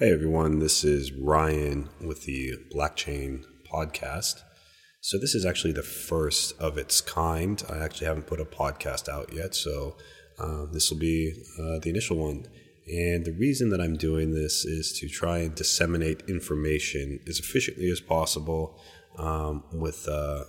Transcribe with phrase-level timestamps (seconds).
[0.00, 4.42] Hey everyone, this is Ryan with the Blockchain podcast.
[5.00, 7.60] So, this is actually the first of its kind.
[7.68, 9.96] I actually haven't put a podcast out yet, so
[10.38, 12.46] uh, this will be uh, the initial one.
[12.86, 17.90] And the reason that I'm doing this is to try and disseminate information as efficiently
[17.90, 18.80] as possible
[19.18, 20.44] um, with uh,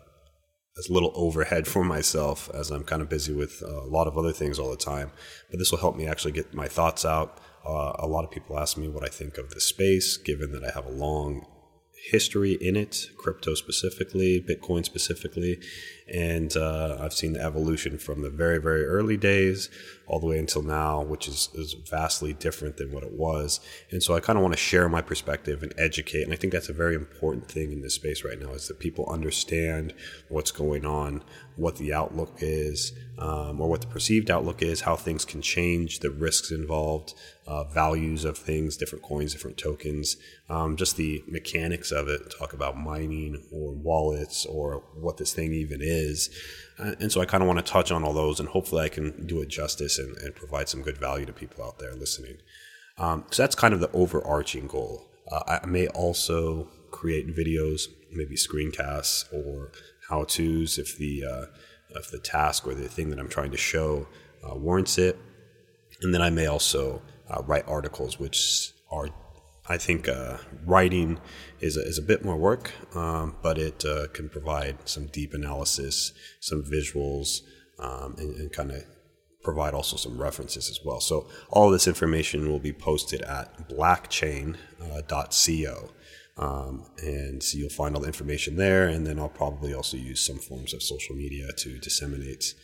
[0.77, 4.31] as little overhead for myself as I'm kind of busy with a lot of other
[4.31, 5.11] things all the time.
[5.49, 8.57] But this will help me actually get my thoughts out uh, a lot of people
[8.57, 11.45] ask me what I think of the space, given that I have a long
[12.11, 15.59] history in it, crypto specifically, Bitcoin specifically,
[16.13, 19.69] and uh, I've seen the evolution from the very, very early days
[20.09, 23.59] all the way until now, which is, is vastly different than what it was.
[23.91, 26.23] And so I kind of want to share my perspective and educate.
[26.23, 28.79] And I think that's a very important thing in this space right now is that
[28.79, 29.93] people understand
[30.27, 31.23] what's going on,
[31.57, 35.99] what the outlook is, um, or what the perceived outlook is, how things can change,
[35.99, 37.13] the risks involved,
[37.45, 40.17] uh, values of things, different coins, different tokens,
[40.49, 42.33] um, just the mechanics of it.
[42.39, 45.98] Talk about mining or wallets or what this thing even is.
[46.79, 48.89] Uh, and so I kind of want to touch on all those, and hopefully I
[48.89, 52.37] can do it justice and, and provide some good value to people out there listening.
[52.97, 55.05] Um, so that's kind of the overarching goal.
[55.31, 59.71] Uh, I may also create videos, maybe screencasts or
[60.09, 61.45] how tos if the uh,
[61.91, 64.07] if the task or the thing that I'm trying to show
[64.43, 65.17] uh, warrants it.
[66.01, 69.09] And then I may also uh, write articles, which are
[69.69, 71.19] I think uh, writing
[71.59, 75.35] is a, is a bit more work, um, but it uh, can provide some deep
[75.35, 77.41] analysis, some visuals,
[77.77, 78.83] um, and, and kind of
[79.43, 80.99] provide also some references as well.
[80.99, 85.89] So all this information will be posted at blockchain.co.
[86.37, 89.97] Uh, um, and so you'll find all the information there, and then I'll probably also
[89.97, 92.55] use some forms of social media to disseminate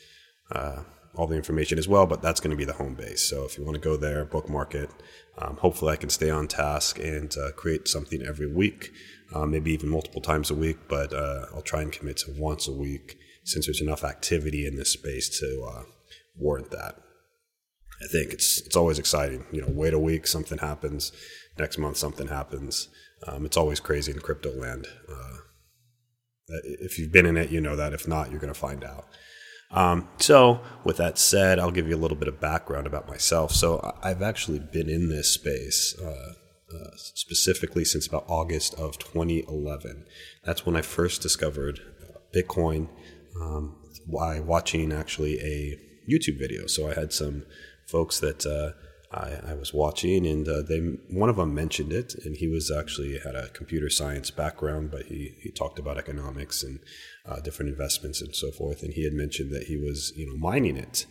[0.52, 0.84] uh,
[1.16, 3.22] all the information as well, but that's going to be the home base.
[3.22, 4.90] So if you want to go there, bookmark it.
[5.38, 8.92] Um, hopefully, I can stay on task and uh, create something every week,
[9.34, 12.68] uh, maybe even multiple times a week, but uh, I'll try and commit to once
[12.68, 15.84] a week since there's enough activity in this space to uh,
[16.38, 16.96] warrant that.
[18.02, 19.46] I think it's it's always exciting.
[19.52, 21.12] You know, wait a week, something happens.
[21.58, 22.90] Next month, something happens.
[23.28, 24.88] Um, it's always crazy in crypto land.
[25.10, 25.38] Uh,
[26.64, 27.94] if you've been in it, you know that.
[27.94, 29.08] If not, you're going to find out.
[29.76, 33.52] Um, so, with that said, I'll give you a little bit of background about myself.
[33.52, 36.34] So, I've actually been in this space uh,
[36.74, 40.06] uh, specifically since about August of 2011.
[40.46, 42.88] That's when I first discovered uh, Bitcoin
[43.40, 43.76] um,
[44.08, 45.78] by watching actually a
[46.10, 46.68] YouTube video.
[46.68, 47.44] So, I had some
[47.86, 48.80] folks that uh,
[49.12, 50.80] I, I, was watching, and uh, they
[51.10, 55.06] one of them mentioned it, and he was actually had a computer science background, but
[55.06, 56.80] he he talked about economics and
[57.26, 58.84] uh, different investments and so forth.
[58.84, 61.06] And he had mentioned that he was you know mining it,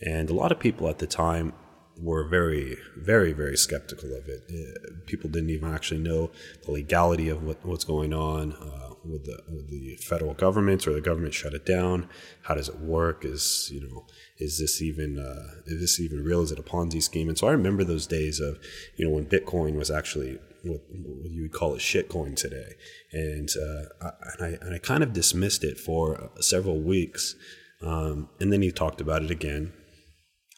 [0.00, 1.52] and a lot of people at the time
[2.00, 4.42] were very, very, very skeptical of it.
[4.48, 6.30] Uh, people didn't even actually know
[6.64, 8.52] the legality of what, what's going on.
[8.52, 12.08] Uh, would the, would the federal government or the government shut it down?
[12.42, 13.24] How does it work?
[13.24, 14.06] Is you know
[14.38, 16.42] is this even uh, is this even real?
[16.42, 17.28] Is it a Ponzi scheme?
[17.28, 18.58] And so I remember those days of
[18.96, 20.80] you know when Bitcoin was actually what,
[21.24, 22.74] you would call a shitcoin today,
[23.12, 27.34] and uh, I, and I and I kind of dismissed it for several weeks,
[27.82, 29.72] um, and then he talked about it again.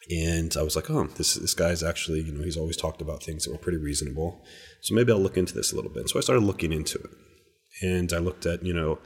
[0.09, 3.23] And I was like, oh, this this guy's actually, you know, he's always talked about
[3.23, 4.43] things that were pretty reasonable.
[4.81, 6.09] So maybe I'll look into this a little bit.
[6.09, 7.11] So I started looking into it
[7.81, 8.99] and I looked at you know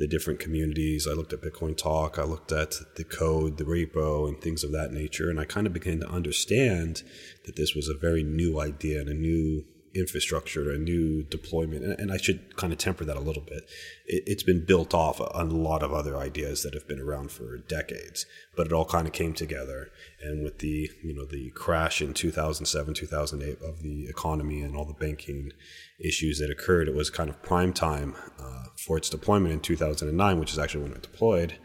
[0.00, 1.06] the different communities.
[1.06, 2.18] I looked at Bitcoin Talk.
[2.18, 5.28] I looked at the code, the repo, and things of that nature.
[5.28, 7.02] And I kind of began to understand
[7.44, 11.84] that this was a very new idea and a new infrastructure, a new deployment.
[11.84, 13.68] And, and I should kind of temper that a little bit.
[14.06, 17.58] It, has been built off a lot of other ideas that have been around for
[17.58, 19.90] decades, but it all kind of came together.
[20.22, 24.84] And with the you know the crash in 2007, 2008 of the economy and all
[24.84, 25.52] the banking
[25.98, 30.38] issues that occurred, it was kind of prime time uh, for its deployment in 2009,
[30.38, 31.58] which is actually when it deployed.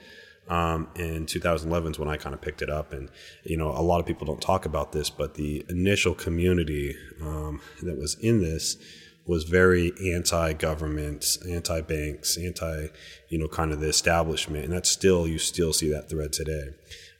[0.47, 3.09] Um, in 2011 is when I kind of picked it up, and
[3.43, 7.61] you know a lot of people don't talk about this, but the initial community um,
[7.81, 8.77] that was in this
[9.25, 12.89] was very anti-government, anti-banks, anti,
[13.27, 16.69] you know, kind of the establishment, and that's still you still see that thread today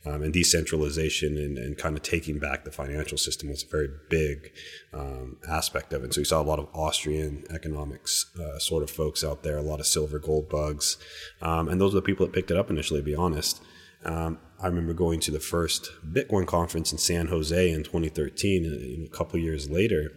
[0.05, 3.89] um, and decentralization and, and, kind of taking back the financial system was a very
[4.09, 4.51] big
[4.93, 6.13] um, aspect of it.
[6.13, 9.61] So you saw a lot of Austrian economics uh, sort of folks out there, a
[9.61, 10.97] lot of silver gold bugs,
[11.41, 12.99] um, and those are the people that picked it up initially.
[12.99, 13.61] To be honest,
[14.03, 19.05] um, I remember going to the first Bitcoin conference in San Jose in 2013, uh,
[19.05, 20.11] a couple years later.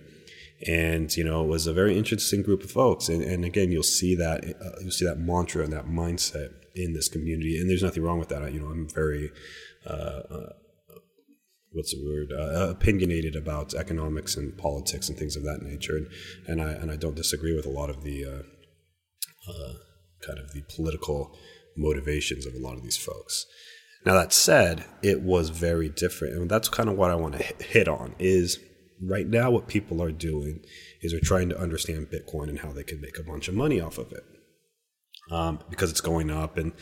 [0.66, 3.08] And you know, it was a very interesting group of folks.
[3.08, 6.94] And, and again, you'll see that uh, you'll see that mantra and that mindset in
[6.94, 7.58] this community.
[7.58, 8.42] And there's nothing wrong with that.
[8.42, 9.30] I, You know, I'm very
[9.86, 10.52] uh, uh,
[11.72, 16.08] what's the word uh, opinionated about economics and politics and things of that nature, and
[16.46, 19.74] and I and I don't disagree with a lot of the uh, uh,
[20.26, 21.36] kind of the political
[21.76, 23.46] motivations of a lot of these folks.
[24.04, 27.64] Now that said, it was very different, and that's kind of what I want to
[27.64, 28.14] hit on.
[28.18, 28.58] Is
[29.02, 30.64] right now what people are doing
[31.02, 33.80] is they're trying to understand Bitcoin and how they can make a bunch of money
[33.80, 34.24] off of it
[35.30, 36.56] um, because it's going up.
[36.56, 36.72] And,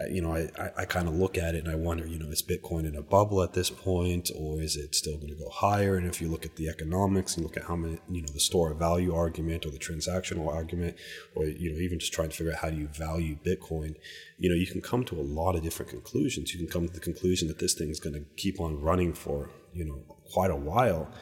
[0.00, 2.18] uh, you know, I, I, I kind of look at it and I wonder, you
[2.18, 5.36] know, is Bitcoin in a bubble at this point or is it still going to
[5.38, 5.96] go higher?
[5.96, 8.40] And if you look at the economics and look at how many, you know, the
[8.40, 10.96] store of value argument or the transactional argument,
[11.34, 13.94] or, you know, even just trying to figure out how do you value Bitcoin,
[14.38, 16.52] you know, you can come to a lot of different conclusions.
[16.52, 19.12] You can come to the conclusion that this thing is going to keep on running
[19.12, 20.02] for, you know,
[20.32, 21.12] quite a while.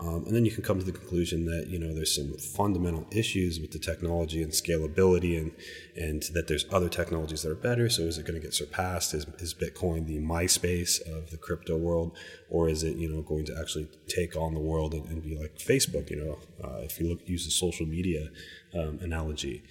[0.00, 3.06] Um, and then you can come to the conclusion that you know there's some fundamental
[3.10, 5.50] issues with the technology and scalability, and
[5.96, 7.88] and that there's other technologies that are better.
[7.88, 9.12] So is it going to get surpassed?
[9.12, 12.16] Is, is Bitcoin the MySpace of the crypto world,
[12.48, 15.36] or is it you know going to actually take on the world and, and be
[15.36, 16.10] like Facebook?
[16.10, 18.28] You know, uh, if you look use the social media
[18.74, 19.64] um, analogy.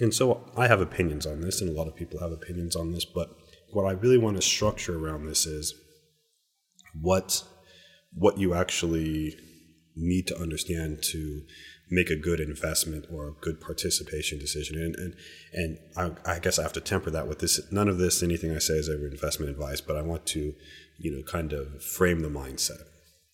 [0.00, 2.92] And so I have opinions on this, and a lot of people have opinions on
[2.92, 3.04] this.
[3.06, 3.30] But
[3.72, 5.74] what I really want to structure around this is
[7.00, 7.42] what
[8.12, 9.36] what you actually
[9.94, 11.42] need to understand to
[11.90, 14.78] make a good investment or a good participation decision.
[14.78, 15.14] And and
[15.52, 15.78] and
[16.26, 17.60] I, I, guess I have to temper that with this.
[17.72, 20.54] None of this, anything I say, is ever investment advice, but I want to,
[20.98, 22.82] you know, kind of frame the mindset.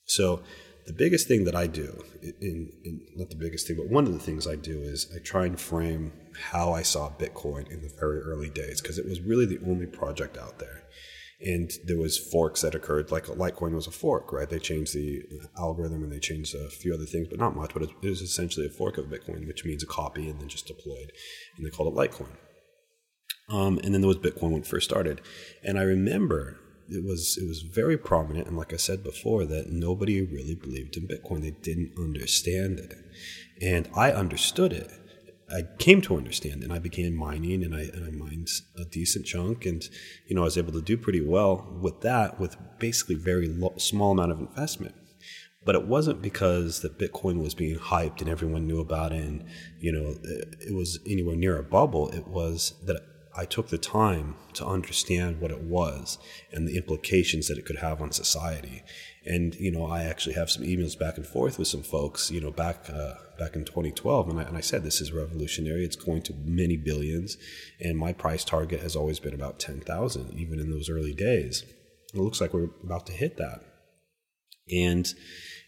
[0.06, 0.42] So
[0.86, 4.12] the biggest thing that I do, in, in not the biggest thing, but one of
[4.12, 6.12] the things I do is I try and frame
[6.50, 9.86] how I saw Bitcoin in the very early days because it was really the only
[9.86, 10.82] project out there
[11.40, 14.48] and there was forks that occurred like litecoin was a fork right?
[14.48, 15.22] They changed the
[15.58, 18.66] algorithm and they changed a few other things but not much but it was essentially
[18.66, 21.12] a fork of bitcoin which means a copy and then just deployed
[21.56, 22.36] and they called it litecoin.
[23.50, 25.20] Um, and then there was bitcoin when it first started.
[25.62, 26.58] And i remember
[26.88, 30.96] it was it was very prominent and like i said before that nobody really believed
[30.96, 31.42] in bitcoin.
[31.42, 32.94] They didn't understand it.
[33.62, 34.90] And i understood it
[35.52, 39.26] I came to understand, and I began mining, and I and I mined a decent
[39.26, 39.86] chunk, and
[40.26, 43.74] you know I was able to do pretty well with that, with basically very lo-
[43.76, 44.94] small amount of investment.
[45.64, 49.44] But it wasn't because that Bitcoin was being hyped and everyone knew about it, and
[49.78, 52.08] you know it was anywhere near a bubble.
[52.10, 53.02] It was that
[53.36, 56.18] I took the time to understand what it was
[56.52, 58.84] and the implications that it could have on society.
[59.26, 62.40] And you know, I actually have some emails back and forth with some folks, you
[62.40, 65.84] know, back uh, back in 2012, and I, and I said this is revolutionary.
[65.84, 67.36] It's going to many billions,
[67.80, 71.64] and my price target has always been about 10,000, even in those early days.
[72.12, 73.60] It looks like we're about to hit that,
[74.70, 75.12] and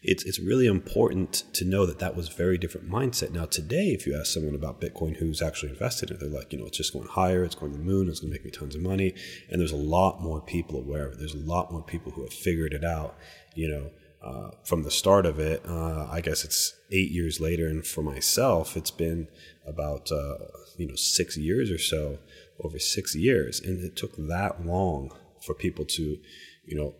[0.07, 3.31] it's it's really important to know that that was very different mindset.
[3.31, 6.53] Now today, if you ask someone about Bitcoin who's actually invested in it, they're like,
[6.53, 8.45] you know, it's just going higher, it's going to the moon, it's going to make
[8.45, 9.13] me tons of money,
[9.49, 11.19] and there's a lot more people aware of it.
[11.19, 13.15] There's a lot more people who have figured it out.
[13.53, 13.89] You know,
[14.23, 15.63] uh, from the start of it.
[15.65, 19.27] Uh, I guess it's eight years later, and for myself, it's been
[19.65, 20.37] about uh,
[20.77, 22.19] you know six years or so,
[22.63, 25.11] over six years, and it took that long
[25.45, 26.17] for people to,
[26.65, 26.95] you know,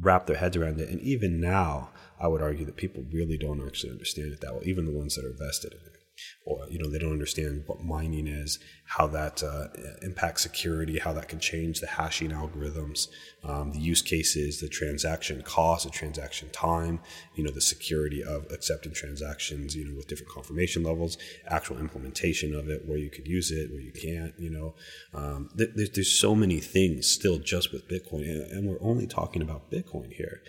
[0.00, 0.88] wrap their heads around it.
[0.88, 1.90] And even now,
[2.20, 5.14] I would argue that people really don't actually understand it that well, even the ones
[5.16, 5.98] that are vested in it.
[6.44, 9.68] Or, you know, they don't understand what mining is, how that uh,
[10.02, 13.06] impacts security, how that can change the hashing algorithms,
[13.44, 16.98] um, the use cases, the transaction cost, the transaction time,
[17.36, 22.52] you know, the security of accepting transactions, you know, with different confirmation levels, actual implementation
[22.52, 24.74] of it, where you could use it, where you can't, you know.
[25.14, 29.42] Um, th- there's, there's so many things still just with Bitcoin, and we're only talking
[29.42, 30.42] about Bitcoin here.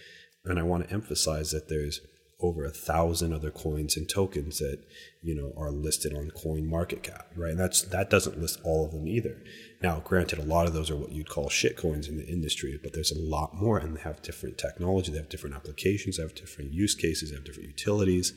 [0.49, 2.01] And I want to emphasize that there's
[2.41, 4.79] over a thousand other coins and tokens that
[5.21, 7.51] you know are listed on coin market cap right?
[7.51, 9.37] And that's that doesn't list all of them either.
[9.81, 12.79] Now granted a lot of those are what you'd call shit coins in the industry
[12.81, 16.23] but there's a lot more and they have different technology they have different applications they
[16.23, 18.33] have different use cases they have different utilities.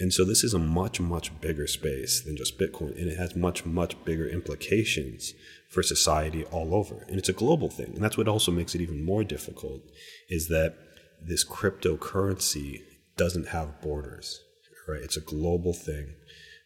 [0.00, 3.36] And so this is a much much bigger space than just bitcoin and it has
[3.36, 5.34] much much bigger implications
[5.68, 7.04] for society all over.
[7.08, 9.82] And it's a global thing and that's what also makes it even more difficult
[10.30, 10.76] is that
[11.20, 12.82] this cryptocurrency
[13.16, 14.40] doesn't have borders.
[14.86, 15.02] Right?
[15.02, 16.14] It's a global thing.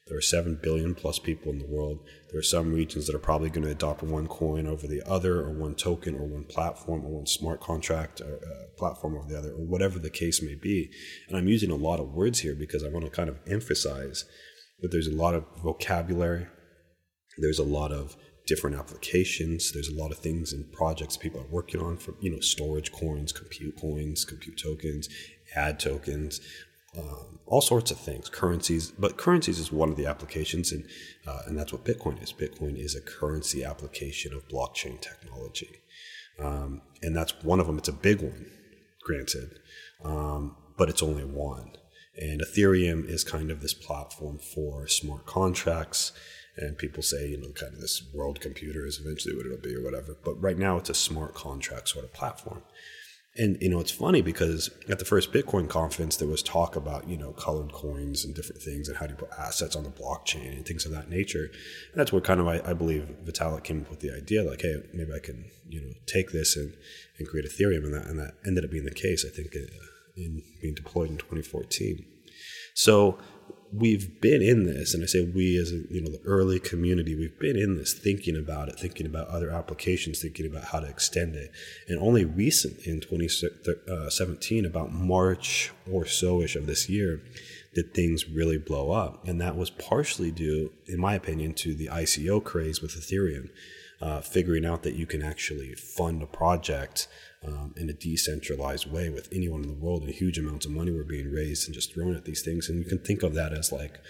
[0.09, 2.01] There are 7 billion plus people in the world.
[2.31, 5.41] There are some regions that are probably going to adopt one coin over the other,
[5.41, 9.39] or one token, or one platform, or one smart contract or, uh, platform over the
[9.39, 10.91] other, or whatever the case may be.
[11.29, 14.25] And I'm using a lot of words here because I want to kind of emphasize
[14.81, 16.49] that there's a lot of vocabulary,
[17.39, 19.73] there's a lot of different applications.
[19.73, 22.93] There's a lot of things and projects people are working on for you know storage
[22.93, 25.09] coins, compute coins, compute tokens,
[25.55, 26.41] ad tokens,
[26.99, 28.91] um, all sorts of things, currencies.
[28.91, 30.85] But currencies is one of the applications, and
[31.27, 32.33] uh, and that's what Bitcoin is.
[32.33, 35.81] Bitcoin is a currency application of blockchain technology,
[36.39, 37.79] um, and that's one of them.
[37.79, 38.47] It's a big one.
[39.05, 39.59] granted,
[40.05, 41.73] um, but it's only one.
[42.21, 46.13] And Ethereum is kind of this platform for smart contracts.
[46.57, 49.75] And people say, you know, kind of this world computer is eventually what it'll be
[49.75, 50.17] or whatever.
[50.23, 52.63] But right now, it's a smart contract sort of platform.
[53.35, 57.09] And you know, it's funny because at the first Bitcoin conference, there was talk about
[57.09, 59.91] you know colored coins and different things and how do you put assets on the
[59.91, 61.45] blockchain and things of that nature.
[61.45, 64.61] And that's what kind of I, I believe Vitalik came up with the idea, like,
[64.61, 66.75] hey, maybe I can you know take this and,
[67.19, 69.25] and create Ethereum, and that and that ended up being the case.
[69.25, 69.65] I think uh,
[70.15, 72.05] in being deployed in 2014.
[72.75, 73.19] So
[73.73, 77.15] we've been in this, and I say we as a, you know the early community,
[77.15, 80.87] we've been in this, thinking about it, thinking about other applications, thinking about how to
[80.87, 81.51] extend it,
[81.89, 87.23] and only recently in 2017, uh, about March or so-ish of this year,
[87.75, 91.87] did things really blow up, and that was partially due, in my opinion, to the
[91.87, 93.49] ICO craze with Ethereum.
[94.03, 97.07] Uh, figuring out that you can actually fund a project
[97.47, 100.91] um, in a decentralized way with anyone in the world, and huge amounts of money
[100.91, 102.69] were being raised and just thrown at these things.
[102.69, 104.01] And you can think of that as like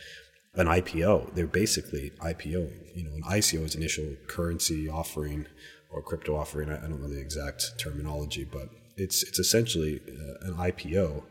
[0.54, 1.34] an IPO.
[1.34, 2.96] They're basically IPOing.
[2.96, 5.46] You know, an ICO is initial currency offering
[5.90, 6.70] or crypto offering.
[6.70, 11.22] I, I don't know the exact terminology, but it's it's essentially uh, an IPO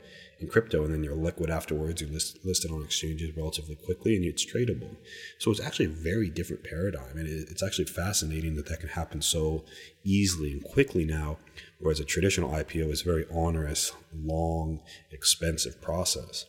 [0.42, 2.02] in crypto, and then you're liquid afterwards.
[2.02, 4.96] You list listed on exchanges relatively quickly, and it's tradable.
[5.40, 8.90] So it's actually a very different paradigm, and it, it's actually fascinating that that can
[8.90, 9.66] happen so
[10.04, 11.38] easily and quickly now.
[11.80, 14.82] Whereas a traditional IPO is a very onerous, long,
[15.12, 16.46] expensive process.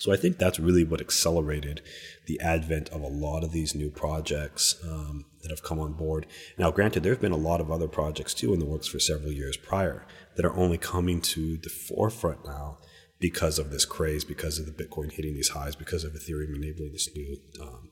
[0.00, 1.82] So I think that's really what accelerated
[2.26, 6.26] the advent of a lot of these new projects um, that have come on board.
[6.56, 8.98] Now, granted, there have been a lot of other projects too in the works for
[8.98, 12.78] several years prior that are only coming to the forefront now
[13.20, 16.92] because of this craze, because of the Bitcoin hitting these highs, because of Ethereum enabling
[16.92, 17.90] this new um,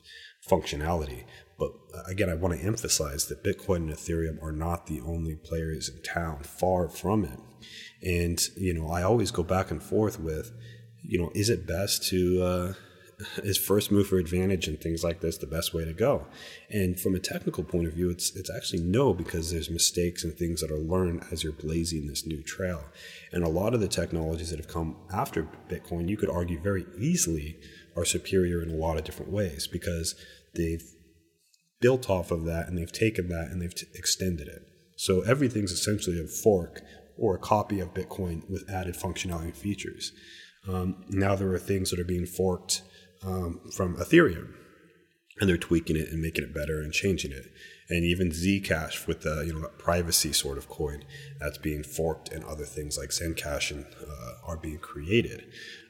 [0.49, 1.23] functionality.
[1.57, 5.35] But uh, again, I want to emphasize that Bitcoin and Ethereum are not the only
[5.35, 7.39] players in town, far from it.
[8.01, 10.51] And, you know, I always go back and forth with,
[11.03, 12.73] you know, is it best to, uh,
[13.37, 16.27] is first mover advantage and things like this the best way to go?
[16.69, 20.33] And from a technical point of view, it's it's actually no because there's mistakes and
[20.33, 22.83] things that are learned as you're blazing this new trail.
[23.31, 26.85] And a lot of the technologies that have come after Bitcoin, you could argue very
[26.97, 27.57] easily
[27.95, 30.15] are superior in a lot of different ways because
[30.55, 30.83] they've
[31.81, 34.61] built off of that and they've taken that and they've t- extended it.
[34.95, 36.81] So everything's essentially a fork
[37.17, 40.11] or a copy of Bitcoin with added functionality and features.
[40.67, 42.81] Um, now there are things that are being forked
[43.25, 44.53] um, from Ethereum,
[45.39, 47.51] and they're tweaking it and making it better and changing it.
[47.89, 51.03] And even Zcash with the you know privacy sort of coin
[51.39, 55.45] that's being forked, and other things like Zencash and, uh, are being created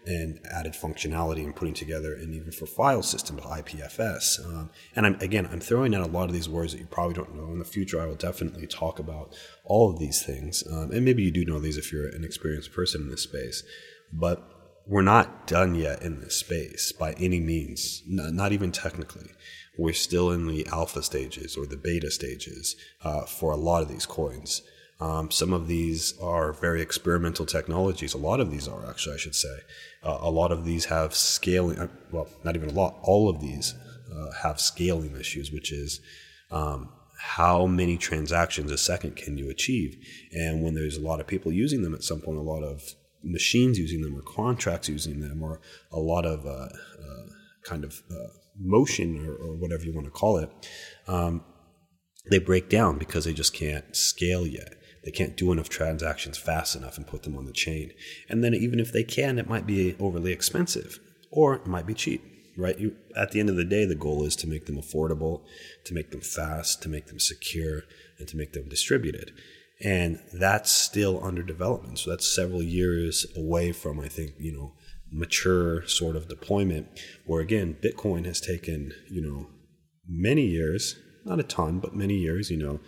[0.05, 4.45] and added functionality and putting together, and even for file systems, IPFS.
[4.45, 7.15] Um, and I'm, again, I'm throwing out a lot of these words that you probably
[7.15, 7.51] don't know.
[7.51, 11.23] In the future, I will definitely talk about all of these things, um, and maybe
[11.23, 13.63] you do know these if you're an experienced person in this space.
[14.11, 14.58] But
[14.89, 19.29] we're not done yet in this space by any means, not even technically.
[19.77, 23.87] We're still in the alpha stages or the beta stages uh, for a lot of
[23.87, 24.63] these coins.
[24.99, 28.15] Um, some of these are very experimental technologies.
[28.15, 29.59] A lot of these are, actually, I should say.
[30.03, 33.39] Uh, a lot of these have scaling, uh, well, not even a lot, all of
[33.39, 33.75] these
[34.11, 36.01] uh, have scaling issues, which is
[36.49, 40.03] um, how many transactions a second can you achieve?
[40.33, 42.95] And when there's a lot of people using them at some point, a lot of
[43.23, 45.59] machines using them or contracts using them or
[45.91, 47.25] a lot of uh, uh,
[47.63, 50.49] kind of uh, motion or, or, whatever you want to call it,
[51.07, 51.43] um,
[52.29, 54.75] they break down because they just can't scale yet.
[55.03, 57.91] They can't do enough transactions fast enough and put them on the chain.
[58.27, 60.99] And then even if they can, it might be overly expensive
[61.31, 62.21] or it might be cheap,
[62.57, 62.77] right?
[62.77, 65.43] You, at the end of the day, the goal is to make them affordable,
[65.85, 67.83] to make them fast, to make them secure,
[68.17, 69.31] and to make them distributed.
[69.81, 71.99] And that's still under development.
[71.99, 74.73] So that's several years away from, I think, you know,
[75.11, 76.87] mature sort of deployment.
[77.25, 79.47] Where again, Bitcoin has taken, you know,
[80.07, 82.79] many years, not a ton, but many years, you know,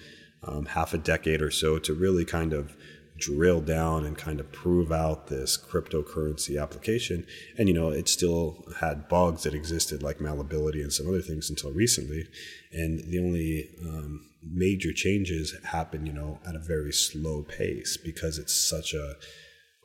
[0.43, 2.75] um, half a decade or so to really kind of
[3.21, 7.25] drill down and kind of prove out this cryptocurrency application.
[7.57, 11.49] And you know, it still had bugs that existed like malleability and some other things
[11.49, 12.27] until recently.
[12.71, 18.37] And the only um, major changes happen, you know, at a very slow pace because
[18.37, 19.15] it's such a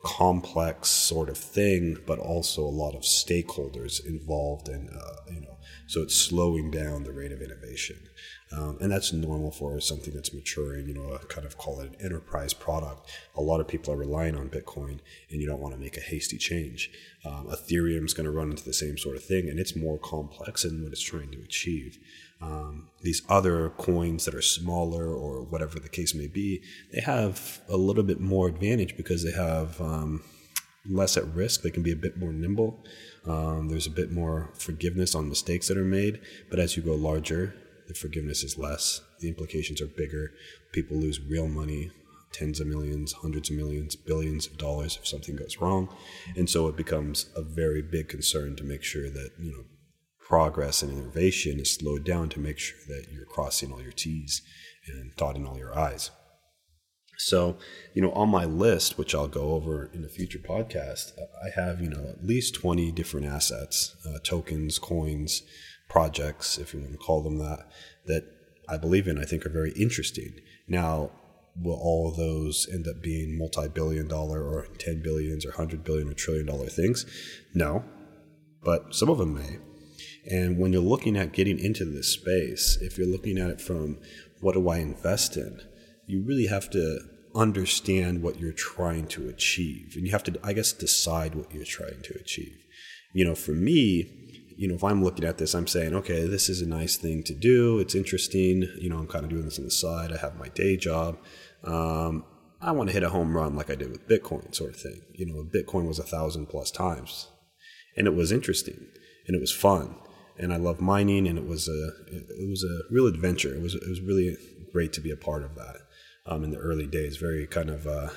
[0.03, 5.57] complex sort of thing, but also a lot of stakeholders involved, and uh, you know,
[5.87, 7.97] so it's slowing down the rate of innovation.
[8.51, 11.95] Um, and that's normal for something that's maturing, you know, kind of call it an
[12.01, 13.09] enterprise product.
[13.35, 14.99] A lot of people are relying on Bitcoin,
[15.29, 16.89] and you don't want to make a hasty change.
[17.25, 19.97] Um, Ethereum is going to run into the same sort of thing, and it's more
[19.97, 21.99] complex in what it's trying to achieve.
[22.41, 26.61] Um, these other coins that are smaller or whatever the case may be,
[26.93, 30.23] they have a little bit more advantage because they have um,
[30.89, 31.63] less at risk.
[31.63, 32.83] They can be a bit more nimble.
[33.25, 36.21] Um, there's a bit more forgiveness on mistakes that are made.
[36.49, 37.55] But as you go larger,
[37.87, 39.01] the forgiveness is less.
[39.19, 40.31] The implications are bigger.
[40.73, 41.91] People lose real money,
[42.31, 45.89] tens of millions, hundreds of millions, billions of dollars if something goes wrong.
[46.35, 49.63] And so it becomes a very big concern to make sure that, you know,
[50.19, 54.41] progress and innovation is slowed down to make sure that you're crossing all your T's
[54.87, 56.11] and dotting all your I's.
[57.17, 57.57] So,
[57.95, 61.13] you know, on my list, which I'll go over in a future podcast,
[61.43, 65.41] I have, you know, at least 20 different assets, uh, tokens, coins,
[65.87, 67.69] projects, if you want to call them that,
[68.05, 68.23] that
[68.69, 70.39] I believe in, I think are very interesting.
[70.67, 71.11] Now,
[71.59, 75.83] will all of those end up being multi billion dollar or 10 billions or 100
[75.83, 77.05] billion or trillion dollar things?
[77.53, 77.83] No,
[78.63, 79.57] but some of them may.
[80.29, 83.99] And when you're looking at getting into this space, if you're looking at it from
[84.41, 85.61] what do I invest in,
[86.05, 86.99] you really have to
[87.33, 89.93] understand what you're trying to achieve.
[89.95, 92.57] And you have to, I guess, decide what you're trying to achieve.
[93.13, 94.26] You know, for me,
[94.57, 97.23] you know, if I'm looking at this, I'm saying, okay, this is a nice thing
[97.23, 97.79] to do.
[97.79, 98.67] It's interesting.
[98.79, 100.11] You know, I'm kind of doing this on the side.
[100.11, 101.17] I have my day job.
[101.63, 102.25] Um,
[102.59, 105.01] I want to hit a home run like I did with Bitcoin, sort of thing.
[105.13, 107.27] You know, Bitcoin was a thousand plus times,
[107.95, 108.87] and it was interesting
[109.27, 109.95] and it was fun,
[110.37, 113.53] and I love mining, and it was a it was a real adventure.
[113.53, 114.37] It was it was really
[114.71, 115.75] great to be a part of that
[116.25, 117.17] um, in the early days.
[117.17, 118.09] Very kind of uh,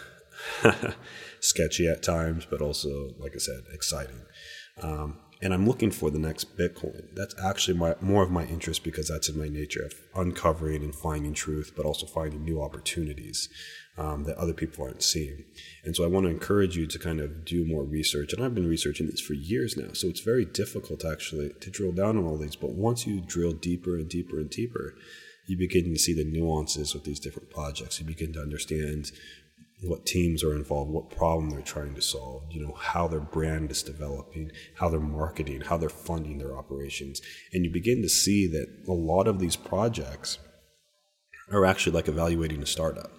[1.41, 4.23] sketchy at times, but also, like I said, exciting.
[4.81, 7.15] Um, and I'm looking for the next Bitcoin.
[7.15, 10.95] That's actually my, more of my interest because that's in my nature of uncovering and
[10.95, 13.49] finding truth, but also finding new opportunities
[13.97, 15.45] um, that other people aren't seeing.
[15.85, 18.33] And so I want to encourage you to kind of do more research.
[18.33, 21.93] And I've been researching this for years now, so it's very difficult actually to drill
[21.93, 22.57] down on all these.
[22.57, 24.95] But once you drill deeper and deeper and deeper,
[25.47, 27.99] you begin to see the nuances with these different projects.
[27.99, 29.11] You begin to understand
[29.83, 33.71] what teams are involved, what problem they're trying to solve, you know, how their brand
[33.71, 37.21] is developing, how they're marketing, how they're funding their operations.
[37.53, 40.39] And you begin to see that a lot of these projects
[41.51, 43.11] are actually like evaluating a startup.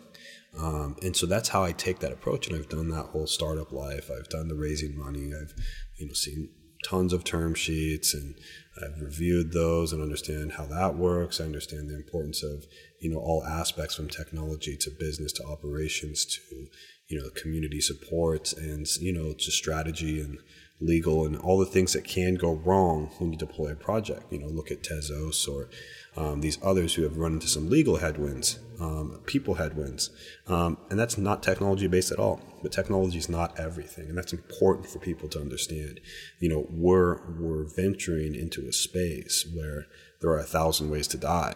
[0.57, 2.47] Um, and so that's how I take that approach.
[2.47, 4.09] And I've done that whole startup life.
[4.15, 5.31] I've done the raising money.
[5.33, 5.53] I've,
[5.97, 6.49] you know, seen
[6.83, 8.35] tons of term sheets and
[8.83, 11.39] I've reviewed those and understand how that works.
[11.39, 12.65] I understand the importance of
[13.01, 16.67] you know all aspects from technology to business to operations to
[17.07, 20.39] you know community support and you know to strategy and
[20.81, 24.31] legal and all the things that can go wrong when you deploy a project.
[24.31, 25.69] You know, look at Tezos or
[26.17, 30.09] um, these others who have run into some legal headwinds, um, people headwinds,
[30.47, 32.41] um, and that's not technology based at all.
[32.61, 35.99] But technology is not everything, and that's important for people to understand.
[36.39, 39.85] You know, we're we're venturing into a space where
[40.19, 41.55] there are a thousand ways to die,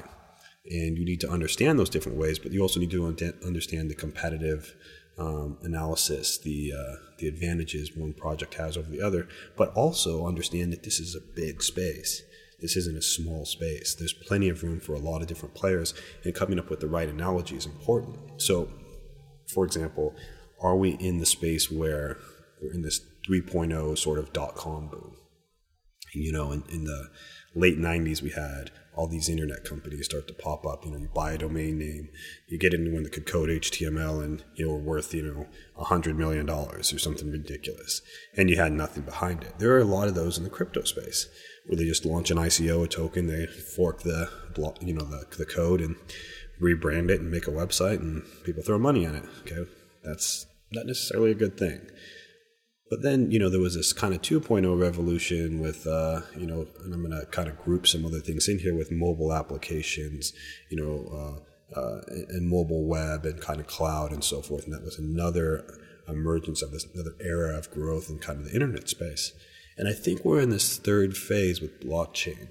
[0.70, 2.40] and you need to understand those different ways.
[2.40, 3.06] But you also need to
[3.44, 4.76] understand the competitive
[5.18, 10.74] um, analysis, the uh, the advantages one project has over the other, but also understand
[10.74, 12.24] that this is a big space
[12.60, 13.96] this isn't a small space.
[13.96, 16.88] There's plenty of room for a lot of different players, and coming up with the
[16.88, 18.42] right analogy is important.
[18.42, 18.70] So,
[19.54, 20.16] for example,
[20.62, 22.18] are we in the space where
[22.62, 25.16] we're in this 3.0 sort of dot com boom?
[26.14, 27.10] You know, in, in the
[27.54, 30.86] late 90s, we had all these internet companies start to pop up.
[30.86, 32.10] You know, you buy a domain name,
[32.48, 35.86] you get into one that could code HTML and you know, worth, you know, a
[35.86, 38.02] hundred million dollars or something ridiculous.
[38.36, 39.60] And you had nothing behind it.
[39.60, 41.28] There are a lot of those in the crypto space
[41.66, 45.26] where they just launch an ICO, a token, they fork the block, you know the,
[45.38, 45.96] the code and
[46.62, 49.24] rebrand it and make a website, and people throw money at it.
[49.42, 49.70] Okay,
[50.04, 51.82] that's not necessarily a good thing.
[52.90, 56.68] But then, you know, there was this kind of 2.0 revolution with, uh, you know,
[56.84, 60.34] and I'm going to kind of group some other things in here with mobile applications,
[60.70, 64.66] you know, uh, uh, and mobile web and kind of cloud and so forth.
[64.66, 65.66] And that was another
[66.08, 69.32] emergence of this another era of growth in kind of the internet space.
[69.78, 72.50] And I think we're in this third phase with blockchain.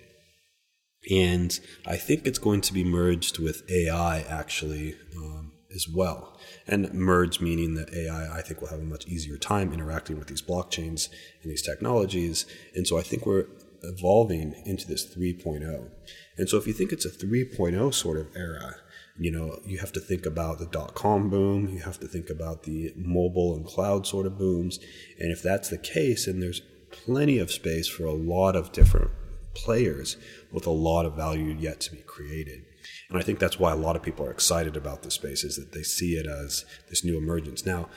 [1.11, 6.39] And I think it's going to be merged with AI actually um, as well.
[6.67, 10.29] And merge meaning that AI, I think, will have a much easier time interacting with
[10.29, 11.09] these blockchains
[11.43, 12.47] and these technologies.
[12.75, 13.47] And so I think we're
[13.83, 15.91] evolving into this 3.0.
[16.37, 18.77] And so if you think it's a 3.0 sort of era,
[19.17, 22.31] you know, you have to think about the dot com boom, you have to think
[22.31, 24.81] about the mobile and cloud sort of booms.
[25.21, 29.11] And if that's the case, and there's plenty of space for a lot of different
[29.55, 30.17] players
[30.53, 32.65] with a lot of value yet to be created.
[33.09, 35.57] And I think that's why a lot of people are excited about this space is
[35.57, 37.65] that they see it as this new emergence.
[37.67, 37.89] Now,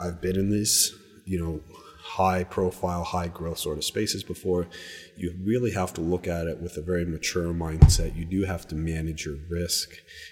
[0.00, 1.60] I've been in these, you know,
[2.08, 4.66] high profile, high growth sort of spaces before.
[5.16, 8.16] You really have to look at it with a very mature mindset.
[8.16, 9.90] You do have to manage your risk.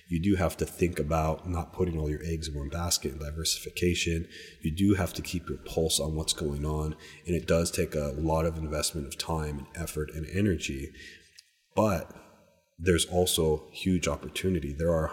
[0.09, 3.21] You do have to think about not putting all your eggs in one basket and
[3.21, 4.27] diversification.
[4.63, 6.97] You do have to keep your pulse on what's going on.
[7.27, 10.93] And it does take a lot of investment of time and effort and energy.
[11.75, 12.11] But
[12.79, 14.73] there's also huge opportunity.
[14.73, 15.13] There are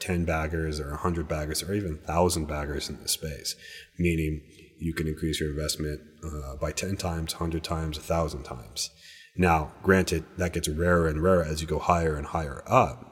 [0.00, 3.56] 10 baggers or 100 baggers or even 1,000 baggers in the space,
[3.98, 4.42] meaning
[4.78, 8.90] you can increase your investment uh, by 10 times, 100 times, 1,000 times.
[9.36, 13.10] Now, granted, that gets rarer and rarer as you go higher and higher up,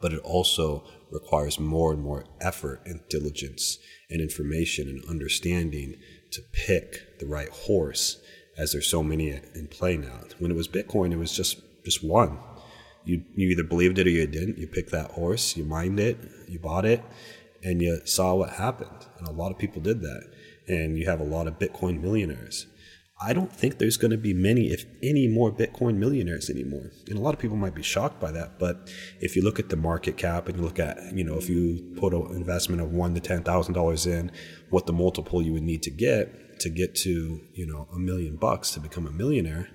[0.00, 3.78] but it also requires more and more effort and diligence
[4.10, 5.96] and information and understanding
[6.32, 8.20] to pick the right horse
[8.56, 10.20] as there's so many in play now.
[10.38, 12.38] When it was Bitcoin, it was just just one.
[13.06, 14.58] You you either believed it or you didn't.
[14.58, 17.02] You picked that horse, you mined it, you bought it,
[17.62, 19.06] and you saw what happened.
[19.18, 20.24] And a lot of people did that
[20.68, 22.66] and you have a lot of Bitcoin millionaires.
[23.18, 26.90] I don't think there's going to be many, if any, more Bitcoin millionaires anymore.
[27.08, 28.58] And a lot of people might be shocked by that.
[28.58, 28.90] But
[29.20, 31.94] if you look at the market cap and you look at, you know, if you
[31.96, 34.30] put an investment of one to ten thousand dollars in,
[34.70, 38.36] what the multiple you would need to get to get to, you know, a million
[38.36, 39.68] bucks to become a millionaire.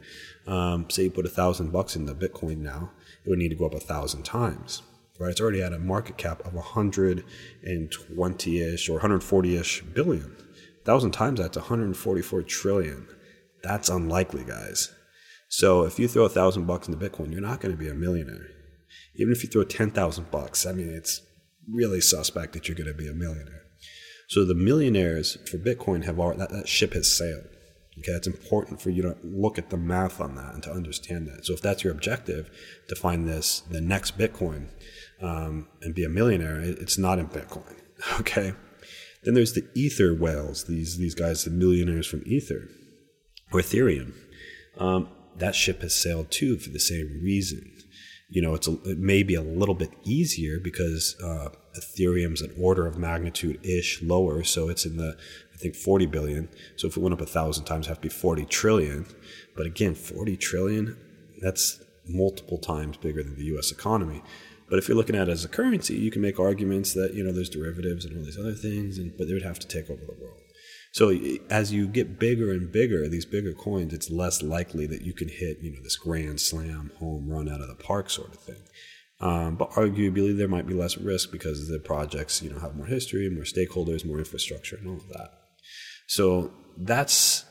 [0.47, 2.89] Um, say you put a thousand bucks into Bitcoin now,
[3.23, 4.82] it would need to go up a thousand times.
[5.19, 5.30] Right?
[5.30, 10.36] It's already at a market cap of 120 ish or 140 ish billion
[10.84, 13.08] Thousand thousand times that's 144 trillion.
[13.62, 14.91] That's unlikely, guys.
[15.47, 17.93] So if you throw a thousand bucks into Bitcoin, you're not going to be a
[17.93, 18.47] millionaire.
[19.15, 21.21] Even if you throw 10,000 bucks, I mean, it's
[21.71, 23.61] really suspect that you're going to be a millionaire.
[24.32, 27.50] So the millionaires for Bitcoin have already, that, that ship has sailed.
[28.00, 31.28] Okay, it's important for you to look at the math on that and to understand
[31.28, 31.46] that.
[31.46, 32.50] So if that's your objective,
[32.88, 34.70] to find this the next Bitcoin
[35.22, 37.78] um, and be a millionaire, it's not in Bitcoin.
[38.20, 38.54] Okay,
[39.24, 42.67] then there's the Ether whales, these these guys, the millionaires from Ether
[43.52, 44.13] or Ethereum.
[44.80, 47.72] Um, that ship has sailed too for the same reason.
[48.30, 52.54] You know, it's a, it may be a little bit easier because uh, Ethereum's an
[52.60, 55.18] order of magnitude ish lower, so it's in the
[55.54, 56.50] I think 40 billion.
[56.76, 59.06] So if it went up a thousand times, it have to be 40 trillion.
[59.56, 60.98] But again, 40 trillion,
[61.42, 63.72] that's multiple times bigger than the U.S.
[63.72, 64.24] economy.
[64.70, 67.24] But if you're looking at it as a currency, you can make arguments that you
[67.24, 69.90] know there's derivatives and all these other things, and but they would have to take
[69.90, 70.40] over the world.
[70.94, 71.10] So
[71.50, 75.28] as you get bigger and bigger, these bigger coins, it's less likely that you can
[75.28, 78.64] hit you know this grand slam home run out of the park sort of thing.
[79.22, 82.88] Um, but arguably, there might be less risk because the projects you know have more
[82.88, 85.30] history, more stakeholders, more infrastructure, and all of that.
[86.08, 87.46] So that's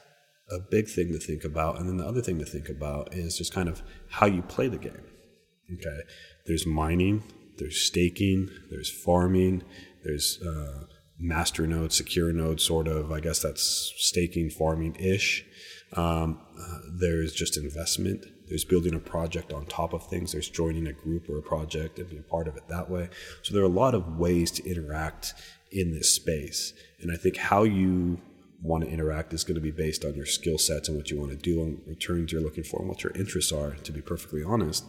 [0.50, 1.78] a big thing to think about.
[1.78, 4.68] And then the other thing to think about is just kind of how you play
[4.68, 5.04] the game.
[5.72, 6.00] Okay.
[6.46, 7.22] There's mining,
[7.58, 9.62] there's staking, there's farming,
[10.04, 10.84] there's uh,
[11.18, 13.12] master node, secure node, sort of.
[13.12, 15.44] I guess that's staking, farming ish.
[15.92, 18.26] Um, uh, there's just investment.
[18.50, 20.32] There's building a project on top of things.
[20.32, 23.08] There's joining a group or a project and being part of it that way.
[23.42, 25.34] So there are a lot of ways to interact
[25.70, 26.74] in this space.
[27.00, 28.20] And I think how you
[28.60, 31.18] want to interact is going to be based on your skill sets and what you
[31.18, 34.02] want to do and returns you're looking for and what your interests are, to be
[34.02, 34.84] perfectly honest.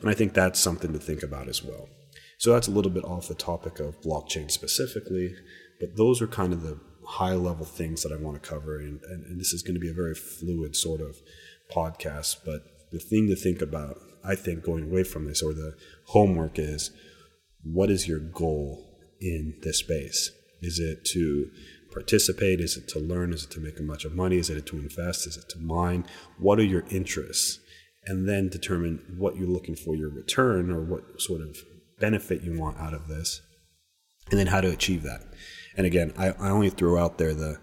[0.00, 1.88] And I think that's something to think about as well.
[2.36, 5.34] So that's a little bit off the topic of blockchain specifically,
[5.80, 8.78] but those are kind of the high level things that I want to cover.
[8.78, 11.16] And, and, and this is going to be a very fluid sort of
[11.72, 12.38] podcast.
[12.44, 15.74] But the thing to think about, I think, going away from this or the
[16.06, 16.90] homework is
[17.62, 20.30] what is your goal in this space?
[20.60, 21.50] Is it to
[21.92, 22.60] participate?
[22.60, 23.32] Is it to learn?
[23.32, 24.38] Is it to make a bunch of money?
[24.38, 25.26] Is it to invest?
[25.26, 26.06] Is it to mine?
[26.38, 27.60] What are your interests?
[28.08, 31.58] and then determine what you're looking for your return or what sort of
[32.00, 33.42] benefit you want out of this,
[34.30, 35.22] and then how to achieve that.
[35.76, 37.60] And again, I, I only throw out there the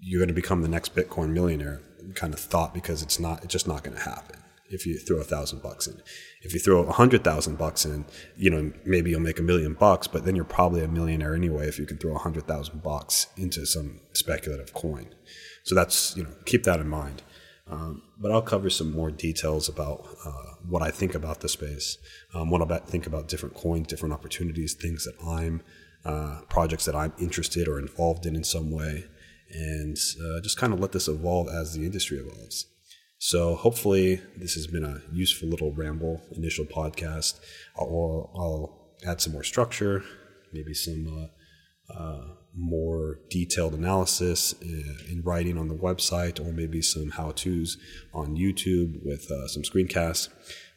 [0.00, 1.80] you're going to become the next Bitcoin millionaire
[2.14, 4.36] kind of thought because it's not it's just not going to happen
[4.70, 6.00] if you throw a thousand bucks in.
[6.42, 8.04] If you throw a hundred thousand bucks in,
[8.36, 11.68] you know maybe you'll make a million bucks, but then you're probably a millionaire anyway
[11.68, 15.14] if you can throw a hundred thousand bucks into some speculative coin.
[15.64, 17.22] So that's you know keep that in mind.
[17.70, 21.98] Um, but I'll cover some more details about uh, what I think about the space,
[22.34, 25.62] um, what I think about different coins, different opportunities, things that I'm,
[26.04, 29.04] uh, projects that I'm interested or involved in in some way,
[29.50, 32.66] and uh, just kind of let this evolve as the industry evolves.
[33.18, 37.40] So hopefully this has been a useful little ramble initial podcast.
[37.76, 40.04] I'll, I'll add some more structure,
[40.52, 41.28] maybe some
[41.90, 47.76] uh, uh, more detailed analysis in writing on the website or maybe some how to's
[48.14, 50.28] on YouTube with uh, some screencasts.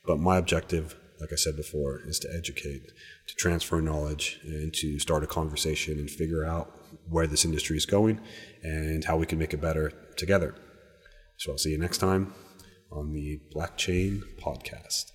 [0.05, 2.91] But my objective, like I said before, is to educate,
[3.27, 6.75] to transfer knowledge, and to start a conversation and figure out
[7.07, 8.19] where this industry is going
[8.63, 10.55] and how we can make it better together.
[11.41, 12.35] So I'll see you next time
[12.91, 15.05] on the Blockchain Podcast.